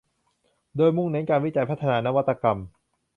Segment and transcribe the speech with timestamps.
[0.77, 2.57] โดยมุ่งเน้นการวิจัยพัฒนานวัตกรรม